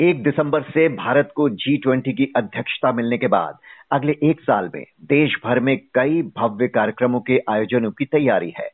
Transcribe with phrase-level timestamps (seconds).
[0.00, 3.58] एक दिसंबर से भारत को जी ट्वेंटी की अध्यक्षता मिलने के बाद,
[3.92, 8.70] अगले एक साल में देश भर में कई भव्य कार्यक्रमों के आयोजनों की तैयारी है।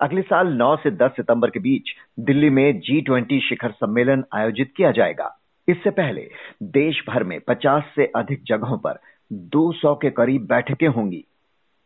[0.00, 1.82] अगले साल 9 से 10 सितंबर के बीच
[2.20, 5.38] दिल्ली में जी ट्वेंटी शिखर सम्मेलन आयोजित किया जाएगा।
[5.68, 6.30] इससे पहले
[6.62, 9.00] देश भर में 50 से अधिक जगहों पर
[9.32, 11.24] 200 के करीब बैठकें होंगी।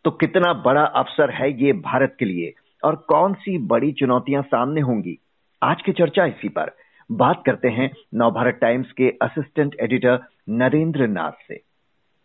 [0.05, 2.53] तो कितना बड़ा अवसर है ये भारत के लिए
[2.85, 5.19] और कौन सी बड़ी चुनौतियाँ सामने होंगी?
[5.63, 6.73] आज की चर्चा इसी पर।
[7.11, 11.61] बात करते हैं नवभारत टाइम्स के असिस्टेंट एडिटर नरेंद्र नाथ से।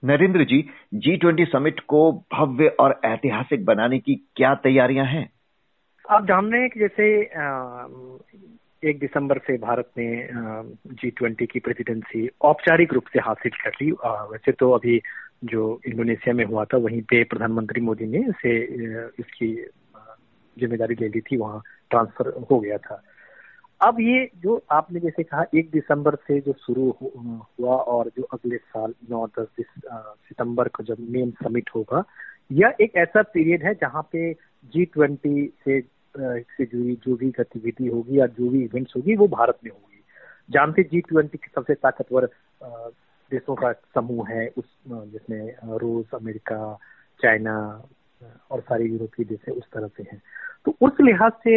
[0.03, 0.61] Narendra ji
[0.95, 5.29] G twenty summit को भव्य और ऐतिहासिक बनाने की क्या तैयारियाँ हैं?
[6.05, 7.05] आप जान रहे हैं कि जैसे
[8.83, 10.07] एक दिसंबर से भारत ने
[10.93, 13.91] जी ट्वेंटी की प्रेसिडेंसी औपचारिक रूप से हासिल कर ली।
[14.31, 14.99] वैसे तो अभी
[15.43, 18.55] जो इंडोनेशिया में हुआ था, वहीं पे प्रधानमंत्री मोदी ने इसे
[19.19, 19.53] इसकी
[20.57, 23.01] ज़िम्मेदारी ले ली थी, वहाँ ट्रांसफ़र हो गया था।
[23.81, 28.57] अब ये जो आपने जैसे कहा, एक दिसंबर से जो शुरू हुआ और जो अगले
[28.57, 32.03] साल नौ, दस सितंबर को जब मेन समिट होगा,
[32.51, 34.31] यह एक ऐसा पीरियड है जहाँ पे
[34.73, 35.81] जी ट्वेंटी से
[36.17, 40.03] से जुड़ी, जो भी गतिविधि होगी या जो भी इवेंट्स होगी, वो भारत में होगी।
[40.49, 42.29] जानते जी ट्वेंटी के सबसे ताकतवर
[43.31, 46.77] देशों का समूह है, उस जिसमें रूस, अमेरिका,
[47.19, 47.57] चाइना
[48.51, 50.21] और सारे यूरोपीय देश है, उस तरह से हैं।
[50.65, 51.55] तो उस लिहाज से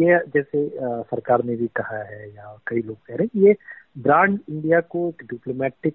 [0.00, 3.56] ये जैसे सरकार ने भी कहा है या कई लोग कह रहे हैं ये
[4.02, 5.94] ब्रांड इंडिया को एक डिप्लोमेटिक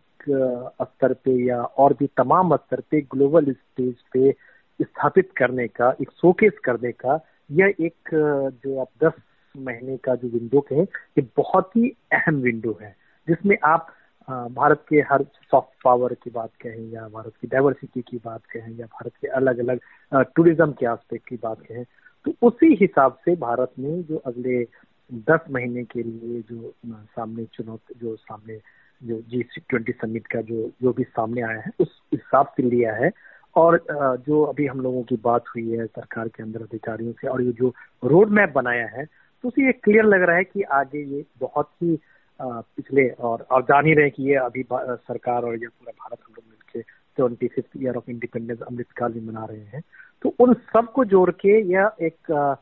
[0.81, 4.31] स्तर पे या और भी तमाम स्तर पे ग्लोबल स्टेज पे
[4.79, 7.19] स्थापित करने का, एक शोकेस करने का,
[7.51, 8.09] यह एक
[8.63, 9.13] जो आप दस
[9.55, 10.83] महीने का जो विंडो कहें,
[11.17, 12.95] ये बहुत ही अहम विंडो है।
[13.27, 13.87] जिसमें आप
[14.29, 18.71] भारत के हर सॉफ्ट पावर की बात कहें या भारत की डाइवर्सिटी की बात कहें
[18.77, 19.79] या भारत के अलग अलग
[20.35, 21.83] टूरिज़्म के आस्पेक्ट की बात कहें
[22.25, 24.63] तो उसी हिसाब से भारत ने जो अगले
[25.29, 28.59] दस महीने के लिए जो सामने चुनौती, जो सामने
[29.01, 32.93] जो जी ट्वेंटी समिट का जो जो भी सामने आया है, उस हिसाब से लिया
[32.95, 33.11] है।
[33.55, 33.83] और
[34.27, 37.51] जो अभी हम लोगों की बात हुई है सरकार के अंदर अधिकारियों से, और ये
[37.51, 37.73] जो
[38.03, 41.69] रोड मैप बनाया है तो उसे ये क्लियर लग रहा है कि आगे ये बहुत
[41.83, 41.97] ही
[42.39, 46.33] पिछले और और जान ही रहे कि ये अभी सरकार और ये पूरा भारत हम
[46.33, 46.81] लोग मिलकर
[47.17, 49.81] twenty fifth year of independence Amritkaal भी मना रहे हैं।
[50.21, 52.57] तो उन सबको जोड़ के यह एक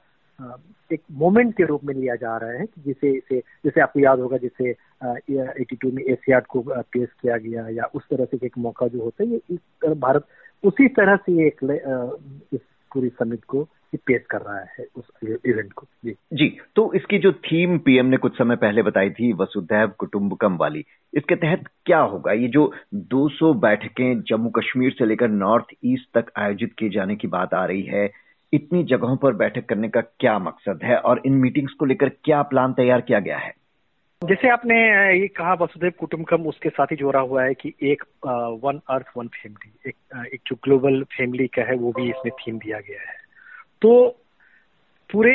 [0.94, 4.20] एक मोमेंट के रूप में लिया जा रहा है कि जिसे इसे, जैसे आपको याद
[4.20, 4.70] होगा जिसे
[5.62, 9.04] एटी टू में एशियाड को पेश किया गया या उस तरह से एक मौका जो
[9.04, 9.60] होता है, ये इस
[9.98, 10.26] भारत
[10.64, 11.64] उसी तरह से एक
[12.54, 12.60] इस
[12.94, 17.32] पूरी समिट को पेश कर रहा है उस इवेंट को। जी। जी तो इसकी जो
[17.32, 20.84] थीम पीएम ने कुछ समय पहले बताई थी, वसुधैव कुटुंबकम वाली,
[21.14, 22.32] इसके तहत क्या होगा?
[22.32, 27.28] ये जो 200 बैठकें जम्मू कश्मीर से लेकर नॉर्थ ईस्ट तक आयोजित किए जाने की
[27.28, 28.10] बात आ रही है,
[28.54, 30.98] इतनी जगहों पर बैठक करने का क्या मकसद है?
[30.98, 33.54] और इन मीटिंग्स को लेकर क्या प्लान तैयार किया गया है?
[34.22, 34.76] जैसे आपने
[35.20, 38.04] ये कहा वसुदेव कुटुंबकम उसके साथ ही जोड़ा हुआ है कि एक
[38.64, 42.58] वन अर्थ वन फैमिली एक एक जो ग्लोबल फैमिली का है, वो भी इसमें थीम
[42.60, 43.16] दिया गया है।
[43.82, 44.10] तो
[45.10, 45.34] पूरे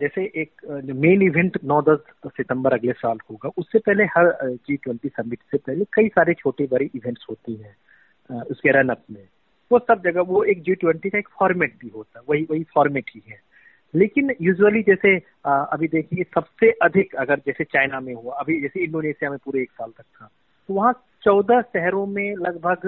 [0.00, 5.38] जैसे एक मेन इवेंट 9-10 सितंबर अगले साल होगा, उससे पहले हर जी ट्वेंटी समिट
[5.50, 9.26] से पहले कई सारे छोटे बड़े इवेंट्स होती हैं उसके रन अप में।
[9.70, 12.64] वो सब जगह, वो एक जी ट्वेंटी का एक फॉर्मेट भी होता है, वही वही
[12.74, 13.40] फॉर्मेट ही है।
[13.94, 15.16] लेकिन यूजुअली जैसे
[15.46, 19.70] अभी देखिए सबसे अधिक अगर जैसे चाइना में हुआ, अभी जैसे इंडोनेशिया में पूरे एक
[19.70, 20.28] साल तक था
[20.68, 20.92] तो वहाँ
[21.24, 22.86] चौदह शहरों में लगभग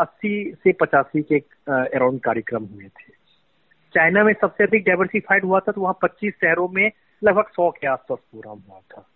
[0.00, 1.38] अस्सी से पचासी के
[1.68, 3.10] अराउंड कार्यक्रम हुए थे।
[3.94, 6.90] चाइना में सबसे अधिक डाइवर्सिफाइड हुआ था तो वहाँ पच्चीस शहरों में
[7.22, 9.06] लगभग सौ के आसपास प्रोग्राम हुआ था।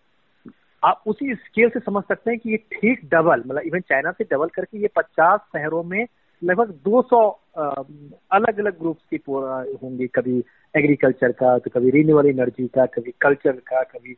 [0.83, 4.25] आप उसी स्केल से समझ सकते हैं कि ये ठीक डबल मतलब इवन चाइना से
[4.25, 6.05] डबल करके ये पचास शहरों में
[6.43, 7.19] लगभग 200
[7.57, 10.39] अलग अलग ग्रुप्स की होंगे। कभी
[10.75, 14.17] एग्रीकल्चर का तो कभी रिन्यूएबल एनर्जी का, कभी कल्चर का, कभी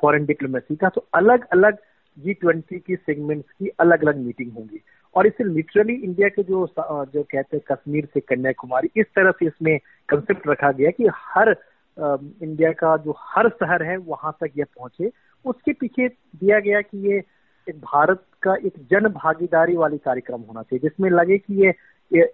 [0.00, 1.78] फॉरेन डिप्लोमेसी का। तो अलग अलग
[2.16, 4.80] जी ट्वेंटी की सेगमेंट्स की अलग अलग मीटिंग होंगी।
[5.14, 9.46] और इसे लिटरली इंडिया के जो जो कहते हैं कश्मीर से कन्याकुमारी, इस तरह से
[9.46, 11.56] इसमें कंसेप्ट रखा गया कि हर
[11.96, 15.10] इंडिया का जो हर शहर है, वहाँ तक यह पहुँचे।
[15.44, 17.20] उसके पीछे दिया गया कि ये
[17.68, 21.74] एक भारत का एक जन भागीदारी वाली कार्यक्रम होना चाहिए जिसमें लगे कि ये,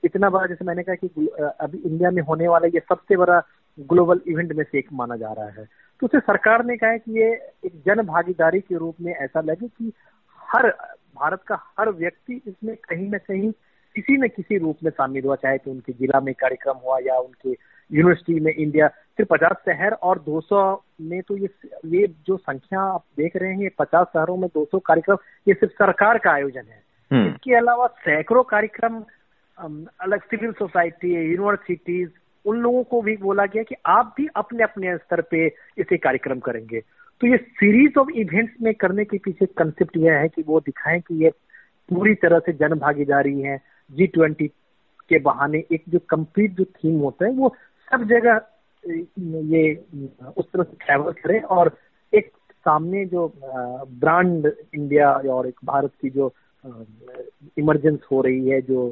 [0.04, 1.26] इतना बड़ा जैसे मैंने कहा कि
[1.60, 3.42] अभी इंडिया में होने वाला ये सबसे बड़ा
[3.78, 5.64] ग्लोबल इवेंट में से एक माना जा रहा है।
[6.00, 7.32] तो उसे सरकार ने कहा है कि ये
[7.64, 9.92] एक जन भागीदारी के रूप में ऐसा लगे कि
[10.38, 10.68] हर
[11.16, 13.52] भारत का हर व्यक्ति इसमें कहीं ना कहीं
[13.94, 17.18] किसी न किसी रूप में शामिल हुआ चाहे तो उनके जिला में कार्यक्रम हुआ या
[17.18, 17.50] उनके
[17.92, 18.86] यूनिवर्सिटी में इंडिया
[19.20, 21.48] सिर्फ़ पचास शहर और 200 में तो ये
[21.86, 25.16] ये जो संख्या आप देख रहे हैं ये पचास शहरों में 200 कार्यक्रम
[25.48, 26.82] ये सिर्फ़ सरकार का आयोजन है।
[27.12, 29.04] हम्म। इसके अलावा सैकड़ों कार्यक्रम
[30.00, 32.10] अलग सिविल सोसाइटी यूनिवर्सिटीज
[32.44, 35.46] उन लोगों को भी बोला गया कि आप भी अपने अपने स्तर पे
[35.78, 36.80] इसे कार्यक्रम करेंगे।
[37.20, 41.00] तो ये सीरीज़ ऑफ़ इवेंट्स में करने के पीछे कंसेप्ट यह है कि वो दिखाएँ
[41.00, 41.30] कि ये
[41.88, 43.60] पूरी तरह से जन भागीदारी है।
[43.92, 44.48] जी ट्वेंटी
[45.08, 47.54] के बहाने एक जो कंप्लीट जो थीम होता है वो
[47.92, 48.40] सब जगह
[48.84, 49.74] ये
[50.36, 51.76] उस तरह से ट्रैवल करे और
[52.12, 52.30] एक
[52.66, 56.32] सामने जो ब्रांड इंडिया और एक भारत की जो
[57.56, 58.88] इमरजेंस हो रही है जो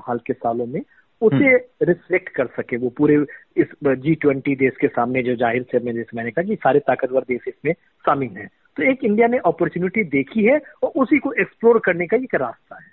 [0.00, 0.80] हाल के सालों में
[1.22, 3.16] उसे रिफ्लेक्ट हम्म। कर सके वो पूरे
[3.56, 6.80] इस जी ट्वेंटी देश के सामने जो ज़ाहिर से मैंने जैसे मैंने कहा कि सारे
[6.80, 7.72] ताकतवर देश इसमें
[8.04, 12.16] शामिल हैं तो एक इंडिया ने अपॉर्चुनिटी देखी है और उसी को एक्सप्लोर करने का
[12.16, 12.88] एक रास्ता है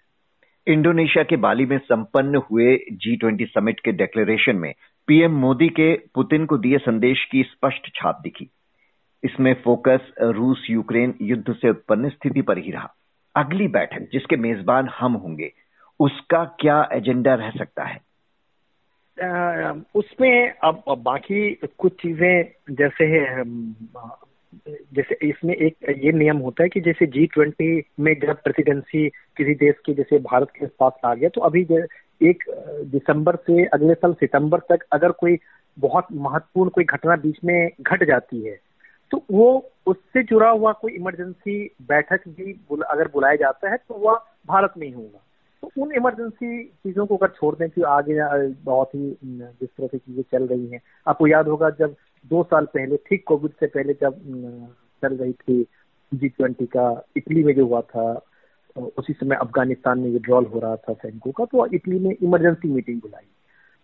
[0.67, 4.73] इंडोनेशिया के बाली में संपन्न हुए जी ट्वेंटी समिट के डिक्लेरेशन में
[5.07, 8.49] पीएम मोदी के पुतिन को दिए संदेश की स्पष्ट छाप दिखी।
[9.23, 12.93] इसमें फोकस रूस यूक्रेन युद्ध से उत्पन्न स्थिति पर ही रहा।
[13.35, 15.51] अगली बैठक जिसके मेजबान हम होंगे,
[15.99, 17.99] उसका क्या एजेंडा रह सकता है?
[19.95, 23.07] उसमें अब बाकी कुछ चीज़ें जैसे
[24.93, 29.53] जैसे इसमें एक ये नियम होता है कि जैसे जी ट्वेंटी में जब प्रेसिडेंसी किसी
[29.55, 31.63] देश की, जैसे भारत के पास आ गया तो अभी
[32.21, 32.43] एक
[32.91, 35.37] दिसंबर से अगले साल सितंबर तक अगर कोई
[35.77, 38.57] बहुत महत्वपूर्ण कोई घटना बीच में घट जाती है
[39.11, 39.47] तो वो
[39.87, 44.15] उससे जुड़ा हुआ कोई इमरजेंसी बैठक भी बुल, अगर बुलाया जाता है तो वह
[44.47, 45.19] भारत में ही होगा।
[45.63, 48.15] तो उन इमरजेंसी चीज़ों को अगर छोड़ दें कि आगे
[48.63, 52.65] बहुत ही जिस तरह से चीज़ें चल रही हैं। आपको याद होगा जब दो साल
[52.65, 54.19] पहले ठीक कोविड से पहले जब
[55.03, 55.65] चल रही थी
[56.11, 58.13] जी ट्वेंटी का इटली में जो हुआ था
[58.77, 63.01] उसी समय अफ़गानिस्तान में विड्रॉल हो रहा था सैनिकों का तो इटली ने इमरजेंसी मीटिंग
[63.01, 63.25] बुलाई।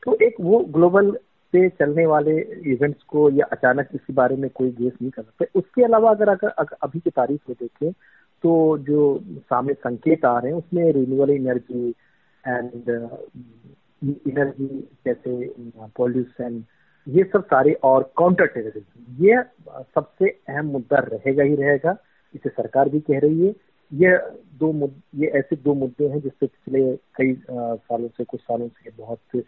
[0.04, 1.12] तो एक वो ग्लोबल
[1.54, 2.40] पे चलने वाले
[2.72, 6.30] इवेंट्स को या अचानक इसी बारे में कोई गेस नहीं कर सकते। उसके अलावा अगर
[6.30, 7.92] अगर, अभी की तारीख को देखें
[8.44, 11.90] तो जो सामने संकेत आ रहे हैं उसमें रिन्यूएबल एनर्जी
[12.44, 12.90] एंड
[14.28, 14.68] एनर्जी
[15.06, 15.54] जैसे
[15.98, 16.64] पॉल्यूशन
[17.08, 19.42] ये सब सारे और काउंटर टेररिज्म ये
[19.96, 21.96] सबसे अहम मुद्दा रहेगा ही रहेगा
[22.36, 23.54] इसे सरकार भी कह रही है।
[23.94, 24.18] ये
[24.60, 24.72] दो
[25.16, 29.44] ये ऐसे दो मुद्दे हैं जिससे पिछले कई सालों से कुछ सालों से बहुत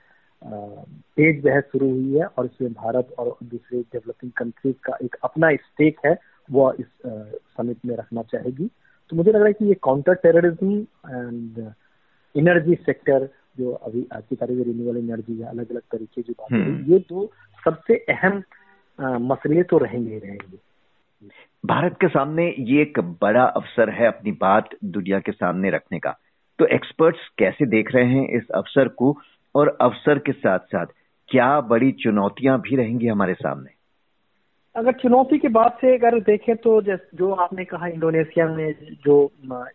[1.18, 5.52] तेज बहस शुरू हुई है और इसमें भारत और दूसरे डेवलपिंग कंट्रीज़ का एक अपना
[5.58, 6.18] स्टेक है
[6.50, 8.70] वो इस समिट में रखना चाहेगी
[9.12, 10.78] तो मुझे लग रहा है कि ये counter terrorism
[11.08, 11.74] and
[12.36, 16.34] energy sector जो अभी आज की तारीख में रिन्यूएबल एनर्जी या अलग अलग तरीके जो
[16.34, 17.26] बात हम्म। ये दो
[17.64, 18.44] सबसे अहम
[19.24, 20.58] मसले तो रहेंगे ही रहेंगे
[21.66, 26.12] भारत के सामने ये एक बड़ा अवसर है अपनी बात दुनिया के सामने रखने का।
[26.60, 29.18] तो एक्सपर्ट्स कैसे देख रहे हैं इस अवसर को
[29.56, 30.86] और अवसर के साथ साथ
[31.30, 33.70] क्या बड़ी चुनौतियाँ भी रहेंगी हमारे सामने?
[34.76, 38.74] अगर चुनौती की बात से अगर देखें तो जो आपने कहा इंडोनेशिया में
[39.06, 39.20] जो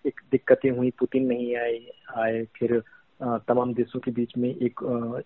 [0.06, 1.78] एक दिक्कतें हुई, पुतिन नहीं आए
[2.18, 2.82] आए, फिर
[3.48, 4.80] तमाम देशों के बीच में एक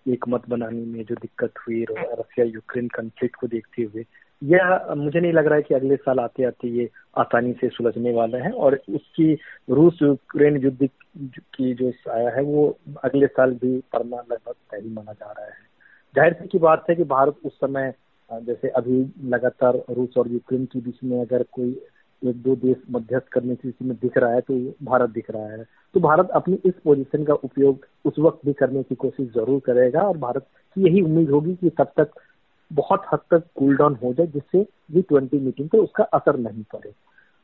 [0.07, 4.05] एक मत बनाने में जो दिक्कत हुई रशिया यूक्रेन कन्फ्लिक्ट को देखते हुए
[4.41, 8.13] यह मुझे नहीं लग रहा है कि अगले साल आते आते ये आसानी से सुलझने
[8.13, 9.33] वाला है और उसकी
[9.69, 15.13] रूस यूक्रेन युद्ध की जो आया है, वो अगले साल भी पड़ना लगभग तय माना
[15.13, 15.63] जा रहा है।
[16.15, 17.93] ज़ाहिर सी की बात है कि भारत उस समय,
[18.29, 18.99] जैसे अभी
[19.29, 21.69] लगातार रूस और यूक्रेन के बीच में अगर कोई
[22.21, 24.53] एक दो देश मध्यस्थ करने की स्थिति में दिख रहा है तो
[24.83, 25.63] भारत दिख रहा है।
[25.95, 30.01] तो भारत अपनी इस पोजीशन का उपयोग उस वक्त भी करने की कोशिश ज़रूर करेगा
[30.01, 32.11] और भारत की यही उम्मीद होगी कि तब तक
[32.71, 36.63] बहुत हद तक कूल डाउन हो जाए, जिससे जी ट्वेंटी मीटिंग पर उसका असर नहीं
[36.73, 36.89] पड़े।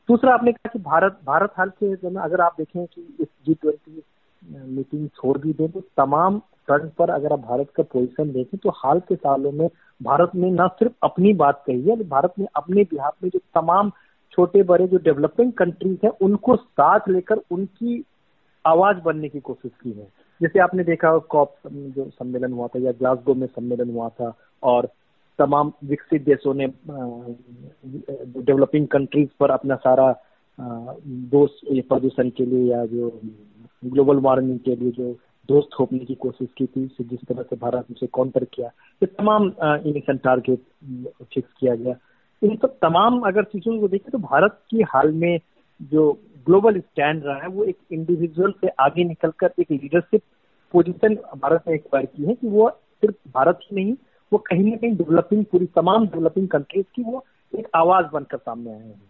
[0.08, 4.02] दूसरा, आपने कहा कि भारत भारत हाल के अगर आप देखें कि इस जी ट्वेंटी
[4.42, 8.70] मीटिंग छोड़ भी दें तो तमाम फ्रंट पर अगर आप भारत का पोजीशन देखें तो
[8.76, 9.68] हाल के सालों में
[10.00, 13.90] भारत ने न सिर्फ़ अपनी बात कही है, भारत ने अपने बिहार में जो तमाम
[14.32, 18.02] छोटे, बड़े जो डेवलपिंग कंट्रीज़ हैं, उनको साथ लेकर उनकी
[18.64, 20.06] आवाज़ बनने की कोशिश की है।
[20.40, 24.32] जैसे आपने देखा कॉप जो सम्मेलन हुआ था, या ग्लासगो में सम्मेलन हुआ था,
[24.62, 24.88] और
[25.38, 26.66] तमाम विकसित देशों ने
[28.40, 30.14] डेवलपिंग कंट्रीज़ पर अपना सारा
[30.58, 33.10] दोष प्रदूषण के लिए या जो
[33.82, 35.12] ग्लोबल वार्मिंग के लिए जो
[35.48, 38.66] दोस्त थोपने की कोशिश की थी, जिस तरह से भारत उसे काउंटर किया,
[39.02, 39.52] ये तमाम
[39.86, 40.60] इमिशन टारगेट
[41.34, 41.94] फिक्स किया गया।
[42.42, 45.38] इन सब तमाम अगर चीज़ों को देखें तो भारत की हाल में
[45.92, 46.12] जो
[46.46, 50.22] ग्लोबल स्टैंड रहा है, वो एक इंडिविजुअल से आगे निकलकर एक लीडरशिप
[50.74, 53.94] पोजीशन भारत ने एक बार की है कि वो सिर्फ़ भारत ही नहीं
[54.32, 58.72] वो कहीं ना कहीं डेवलपिंग पूरी तमाम डेवलपिंग कंट्रीज़ की वो एक आवाज़ बनकर सामने
[58.72, 59.02] आए हैं।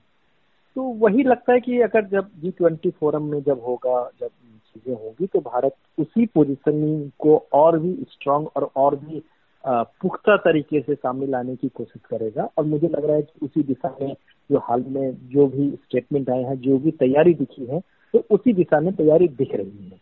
[0.77, 4.95] तो वही लगता है कि अगर जब जी ट्वेंटी फोरम में जब होगा, जब चीज़ें
[4.95, 9.23] होंगी तो भारत उसी पोजिशनिंग को और भी स्ट्रांग और और भी
[9.65, 13.63] पुख्ता तरीके से सामने लाने की कोशिश करेगा। और मुझे लग रहा है कि उसी
[13.63, 14.15] दिशा में
[14.51, 17.81] जो हाल में जो भी स्टेटमेंट आए हैं, जो भी तैयारी दिखी है
[18.15, 20.01] तो उसी दिशा में तैयारी दिख रही है।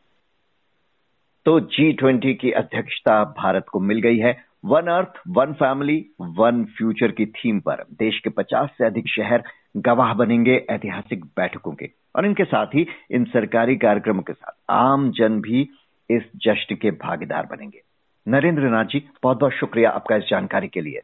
[1.47, 4.33] तो जी ट्वेंटी की अध्यक्षता भारत को मिल गई है।
[4.65, 9.43] One earth, one family, one future की थीम पर देश के 50 से अधिक शहर
[9.77, 15.11] गवाह बनेंगे ऐतिहासिक बैठकों के। और इनके साथ ही इन सरकारी कार्यक्रमों के साथ आम
[15.11, 15.69] जन भी
[16.11, 17.81] इस जश्न के भागीदार बनेंगे।
[18.29, 21.01] नरेंद्र नाथ जी बहुत बहुत शुक्रिया आपका इस जानकारी के लिए।